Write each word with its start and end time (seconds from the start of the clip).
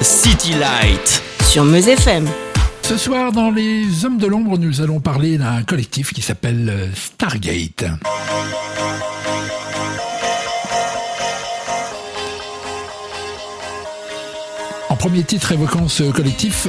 City 0.00 0.52
Light. 0.54 1.22
Sur 1.42 1.64
Meuse 1.64 1.88
FM. 1.88 2.28
Ce 2.82 2.96
soir, 2.96 3.32
dans 3.32 3.50
Les 3.50 4.04
Hommes 4.04 4.18
de 4.18 4.26
l'Ombre, 4.26 4.56
nous 4.56 4.80
allons 4.80 5.00
parler 5.00 5.38
d'un 5.38 5.62
collectif 5.62 6.12
qui 6.12 6.22
s'appelle 6.22 6.68
euh, 6.70 6.86
Stargate. 6.94 7.84
En 14.88 14.96
premier 14.96 15.22
titre 15.24 15.52
évoquant 15.52 15.88
ce 15.88 16.04
collectif, 16.04 16.68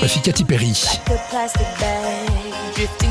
voici 0.00 0.20
Katy 0.20 0.44
Perry. 0.44 0.72
drifting 2.74 3.10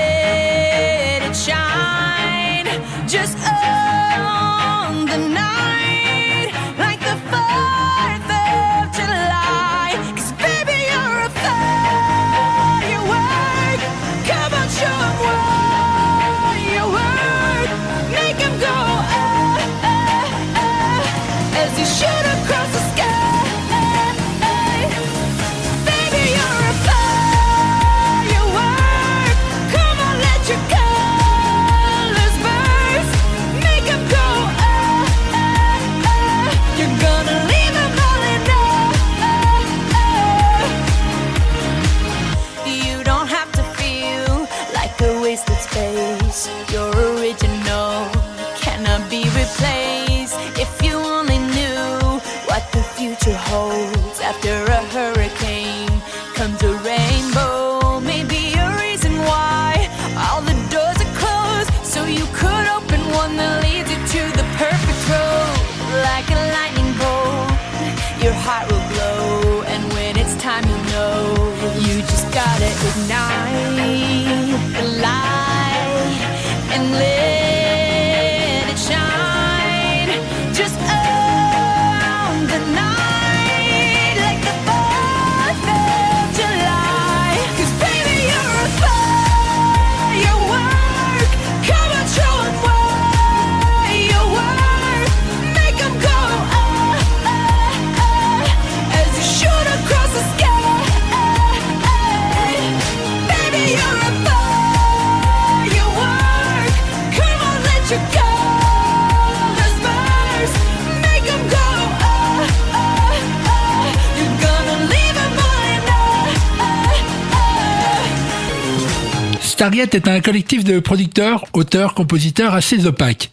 Stargate 119.61 119.93
est 119.93 120.07
un 120.07 120.21
collectif 120.21 120.63
de 120.63 120.79
producteurs, 120.79 121.45
auteurs, 121.53 121.93
compositeurs 121.93 122.55
assez 122.55 122.87
opaques. 122.87 123.29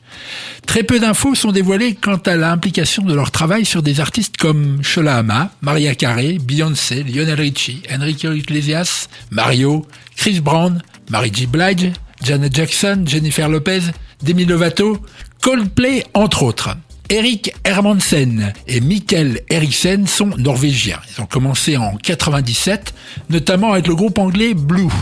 Très 0.67 0.83
peu 0.83 1.01
d'infos 1.01 1.35
sont 1.35 1.53
dévoilées 1.53 1.95
quant 1.95 2.19
à 2.19 2.37
l'implication 2.37 3.03
de 3.03 3.15
leur 3.15 3.31
travail 3.31 3.65
sur 3.65 3.83
des 3.83 3.99
artistes 3.99 4.37
comme 4.37 4.83
Shola 4.83 5.17
Ama, 5.17 5.51
Maria 5.63 5.95
Carey, 5.95 6.37
Beyoncé, 6.39 7.03
Lionel 7.03 7.41
Richie, 7.41 7.83
Enrique 7.91 8.25
Iglesias, 8.25 9.09
Mario, 9.31 9.87
Chris 10.17 10.41
Brown, 10.41 10.83
Mary 11.09 11.31
J. 11.33 11.47
Blige, 11.47 11.93
Janet 12.23 12.55
Jackson, 12.55 13.05
Jennifer 13.07 13.49
Lopez, 13.49 13.85
Demi 14.23 14.45
Lovato, 14.45 14.99
Coldplay 15.41 16.05
entre 16.13 16.43
autres. 16.43 16.77
Eric 17.09 17.55
Hermansen 17.65 18.53
et 18.67 18.83
Mikkel 18.83 19.41
Eriksen 19.49 20.07
sont 20.07 20.37
norvégiens. 20.37 21.01
Ils 21.11 21.23
ont 21.23 21.27
commencé 21.27 21.79
en 21.79 21.97
97, 21.97 22.93
notamment 23.31 23.73
avec 23.73 23.87
le 23.87 23.95
groupe 23.95 24.19
anglais 24.19 24.53
Blue. 24.53 24.93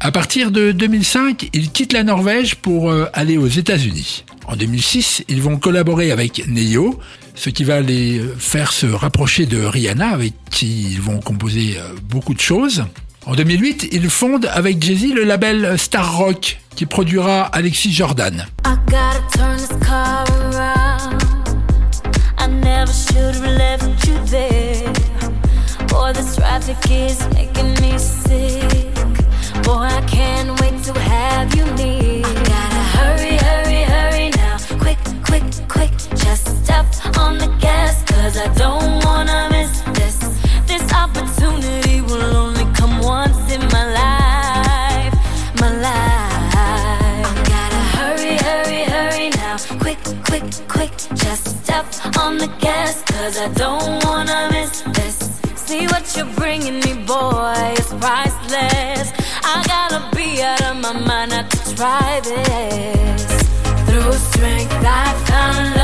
À 0.00 0.12
partir 0.12 0.52
de 0.52 0.70
2005, 0.70 1.50
ils 1.52 1.70
quittent 1.72 1.92
la 1.92 2.04
Norvège 2.04 2.54
pour 2.54 2.90
euh, 2.90 3.06
aller 3.14 3.36
aux 3.36 3.48
États-Unis. 3.48 4.24
En 4.46 4.54
2006, 4.54 5.24
ils 5.28 5.42
vont 5.42 5.56
collaborer 5.56 6.12
avec 6.12 6.46
Neo, 6.46 7.00
ce 7.34 7.50
qui 7.50 7.64
va 7.64 7.80
les 7.80 8.20
euh, 8.20 8.32
faire 8.38 8.72
se 8.72 8.86
rapprocher 8.86 9.46
de 9.46 9.60
Rihanna, 9.60 10.10
avec 10.10 10.34
qui 10.50 10.92
ils 10.92 11.00
vont 11.00 11.18
composer 11.18 11.76
euh, 11.78 11.94
beaucoup 12.04 12.32
de 12.32 12.40
choses. 12.40 12.84
En 13.26 13.34
2008, 13.34 13.88
ils 13.90 14.08
fondent 14.08 14.48
avec 14.52 14.80
Jay-Z 14.82 15.14
le 15.14 15.24
label 15.24 15.76
Star 15.76 16.16
Rock, 16.16 16.60
qui 16.76 16.86
produira 16.86 17.42
Alexis 17.42 17.92
Jordan. 17.92 18.46
Boy, 29.68 29.84
I 29.84 30.00
can't 30.06 30.58
wait 30.62 30.82
to 30.84 30.98
have 30.98 31.54
you 31.54 31.64
near. 31.76 32.22
Gotta 32.22 32.82
hurry, 32.96 33.36
hurry, 33.36 33.82
hurry 33.92 34.30
now. 34.30 34.56
Quick, 34.82 34.98
quick, 35.28 35.44
quick. 35.68 35.92
Just 36.24 36.44
step 36.64 36.86
on 37.18 37.36
the 37.36 37.48
gas, 37.60 38.02
cause 38.04 38.38
I 38.38 38.48
don't 38.54 39.04
wanna 39.04 39.48
miss 39.50 39.82
this. 39.98 40.16
This 40.70 40.84
opportunity 41.04 42.00
will 42.00 42.34
only 42.44 42.64
come 42.78 42.98
once 43.02 43.40
in 43.52 43.60
my 43.76 43.84
life. 44.00 45.14
My 45.60 45.70
life. 45.88 47.28
Gotta 47.52 47.82
hurry, 47.96 48.36
hurry, 48.48 48.82
hurry 48.94 49.28
now. 49.42 49.58
Quick, 49.84 50.00
quick, 50.28 50.48
quick. 50.74 50.94
Just 51.24 51.44
step 51.62 51.86
on 52.16 52.38
the 52.38 52.50
gas, 52.58 53.02
cause 53.02 53.36
I 53.36 53.48
don't 53.48 54.02
wanna 54.02 54.17
by. 61.78 62.20
Through 63.86 64.12
strength 64.12 64.84
I 64.84 65.14
found. 65.26 65.77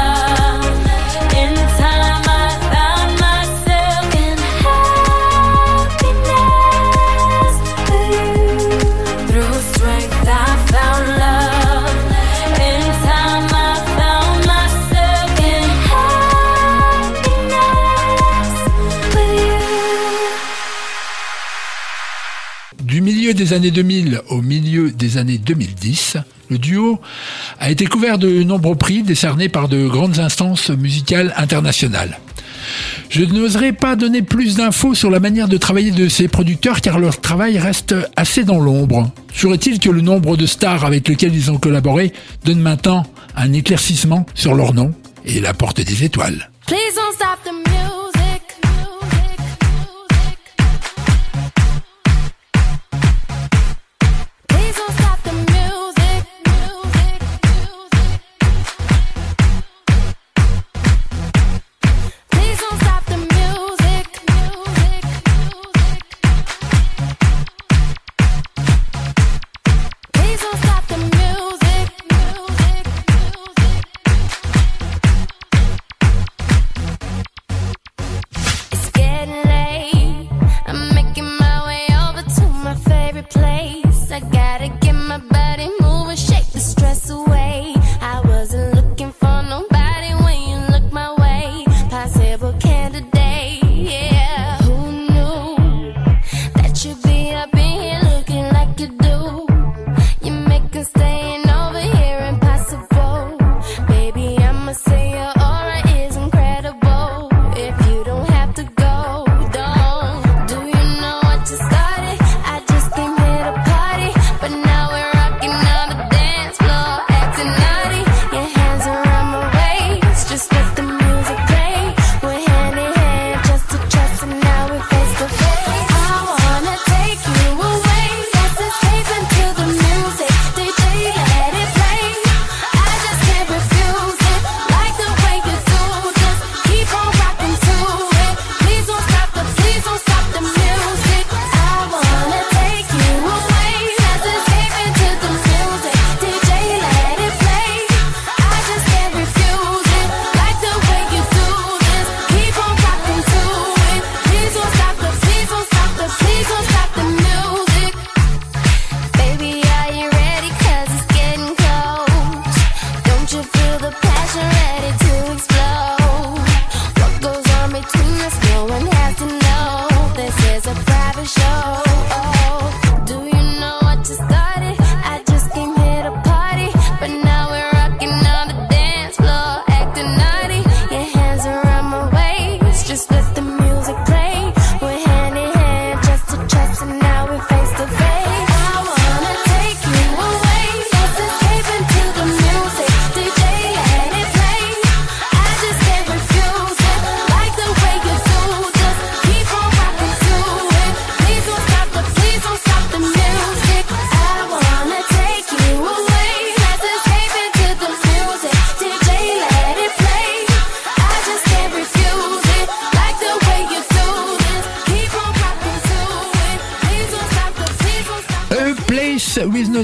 Milieu 23.24 23.32
des 23.32 23.54
années 23.54 23.70
2000 23.70 24.20
au 24.28 24.42
milieu 24.42 24.90
des 24.90 25.16
années 25.16 25.38
2010, 25.38 26.18
le 26.50 26.58
duo 26.58 27.00
a 27.58 27.70
été 27.70 27.86
couvert 27.86 28.18
de 28.18 28.42
nombreux 28.42 28.76
prix 28.76 29.02
décernés 29.02 29.48
par 29.48 29.70
de 29.70 29.86
grandes 29.86 30.18
instances 30.18 30.68
musicales 30.68 31.32
internationales. 31.38 32.18
Je 33.08 33.24
n'oserais 33.24 33.72
pas 33.72 33.96
donner 33.96 34.20
plus 34.20 34.56
d'infos 34.56 34.92
sur 34.92 35.10
la 35.10 35.20
manière 35.20 35.48
de 35.48 35.56
travailler 35.56 35.90
de 35.90 36.06
ces 36.06 36.28
producteurs 36.28 36.82
car 36.82 36.98
leur 36.98 37.18
travail 37.22 37.58
reste 37.58 37.94
assez 38.14 38.44
dans 38.44 38.58
l'ombre. 38.58 39.10
Est-il 39.42 39.78
que 39.78 39.88
le 39.88 40.02
nombre 40.02 40.36
de 40.36 40.44
stars 40.44 40.84
avec 40.84 41.08
lesquelles 41.08 41.34
ils 41.34 41.50
ont 41.50 41.56
collaboré 41.56 42.12
donne 42.44 42.60
maintenant 42.60 43.04
un 43.36 43.54
éclaircissement 43.54 44.26
sur 44.34 44.54
leur 44.54 44.74
nom 44.74 44.92
et 45.24 45.40
la 45.40 45.54
porte 45.54 45.80
des 45.80 46.04
étoiles. 46.04 46.50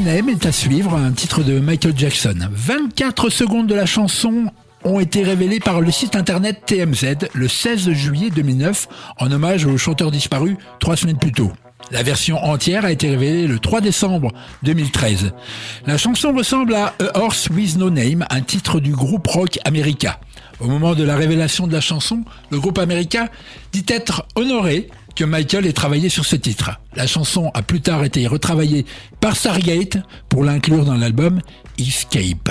Name 0.04 0.30
est 0.30 0.46
à 0.46 0.52
suivre, 0.52 0.94
un 0.94 1.12
titre 1.12 1.42
de 1.42 1.60
Michael 1.60 1.92
Jackson. 1.94 2.34
24 2.50 3.28
secondes 3.28 3.66
de 3.66 3.74
la 3.74 3.84
chanson 3.84 4.46
ont 4.82 4.98
été 4.98 5.22
révélées 5.22 5.60
par 5.60 5.82
le 5.82 5.90
site 5.90 6.16
internet 6.16 6.62
TMZ 6.64 7.28
le 7.34 7.48
16 7.48 7.90
juillet 7.90 8.30
2009 8.30 8.88
en 9.18 9.30
hommage 9.30 9.66
au 9.66 9.76
chanteur 9.76 10.10
disparu 10.10 10.56
trois 10.78 10.96
semaines 10.96 11.18
plus 11.18 11.32
tôt. 11.32 11.52
La 11.90 12.02
version 12.02 12.42
entière 12.42 12.86
a 12.86 12.92
été 12.92 13.10
révélée 13.10 13.46
le 13.46 13.58
3 13.58 13.82
décembre 13.82 14.32
2013. 14.62 15.32
La 15.86 15.98
chanson 15.98 16.32
ressemble 16.32 16.74
à 16.74 16.94
A 16.98 17.18
Horse 17.18 17.48
with 17.50 17.76
No 17.76 17.90
Name, 17.90 18.24
un 18.30 18.40
titre 18.40 18.80
du 18.80 18.92
groupe 18.92 19.26
rock 19.26 19.58
America. 19.66 20.18
Au 20.60 20.66
moment 20.66 20.94
de 20.94 21.04
la 21.04 21.16
révélation 21.16 21.66
de 21.66 21.72
la 21.72 21.80
chanson, 21.80 22.22
le 22.50 22.58
groupe 22.58 22.78
America 22.78 23.28
dit 23.72 23.84
être 23.88 24.26
honoré 24.34 24.88
que 25.14 25.24
Michael 25.24 25.66
ait 25.66 25.72
travaillé 25.72 26.08
sur 26.08 26.24
ce 26.24 26.36
titre. 26.36 26.70
La 26.94 27.06
chanson 27.06 27.50
a 27.54 27.62
plus 27.62 27.80
tard 27.80 28.04
été 28.04 28.26
retravaillée 28.26 28.86
par 29.20 29.36
Stargate 29.36 29.98
pour 30.28 30.44
l'inclure 30.44 30.84
dans 30.84 30.96
l'album 30.96 31.40
Escape. 31.78 32.50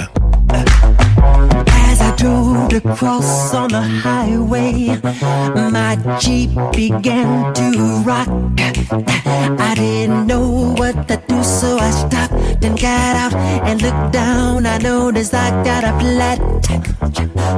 As 1.91 2.01
I 2.01 2.11
drove 2.17 2.73
across 2.73 3.53
on 3.53 3.67
the 3.67 3.81
highway, 3.81 4.99
my 5.55 5.97
Jeep 6.19 6.51
began 6.71 7.51
to 7.53 8.03
rock. 8.05 8.27
I 9.59 9.73
didn't 9.75 10.27
know 10.27 10.75
what 10.77 11.07
to 11.07 11.19
do, 11.27 11.43
so 11.43 11.77
I 11.77 11.91
stopped 11.91 12.33
and 12.63 12.79
got 12.79 13.15
out 13.15 13.33
and 13.65 13.81
looked 13.81 14.11
down. 14.13 14.65
I 14.65 14.77
noticed 14.77 15.33
I 15.33 15.49
got 15.63 15.83
a 15.83 15.93
flat. 15.99 16.39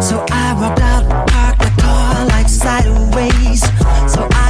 So 0.01 0.25
I 0.31 0.53
walked 0.59 0.81
out, 0.81 1.27
parked 1.27 1.61
the 1.61 1.81
car 1.81 2.25
like 2.25 2.47
sideways, 2.47 3.61
so 4.11 4.27
I 4.31 4.40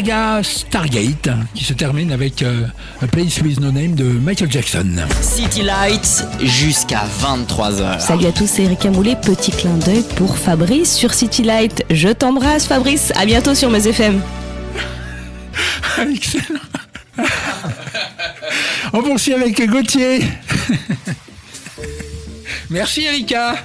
saga 0.00 0.40
Stargate 0.42 1.28
qui 1.54 1.62
se 1.62 1.74
termine 1.74 2.10
avec 2.10 2.42
euh, 2.42 2.64
A 3.02 3.06
Place 3.06 3.42
with 3.42 3.60
No 3.60 3.70
Name 3.70 3.94
de 3.94 4.04
Michael 4.04 4.50
Jackson. 4.50 4.86
City 5.20 5.62
Lights 5.62 6.24
jusqu'à 6.40 7.02
23h. 7.22 8.00
Salut 8.00 8.24
à 8.24 8.32
tous, 8.32 8.46
c'est 8.46 8.62
Erika 8.62 8.90
Moulet. 8.90 9.14
Petit 9.16 9.50
clin 9.50 9.76
d'œil 9.76 10.02
pour 10.16 10.38
Fabrice 10.38 10.94
sur 10.94 11.12
City 11.12 11.42
Light. 11.42 11.84
Je 11.90 12.08
t'embrasse, 12.08 12.66
Fabrice. 12.66 13.12
À 13.14 13.26
bientôt 13.26 13.54
sur 13.54 13.68
mes 13.68 13.86
FM. 13.86 14.22
Excellent. 15.98 16.60
On 18.94 19.02
poursuit 19.02 19.34
avec 19.34 19.60
Gauthier. 19.68 20.20
Merci 22.70 23.04
Erika 23.04 23.56